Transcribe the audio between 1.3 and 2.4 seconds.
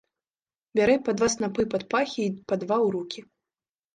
снапы пад пахі й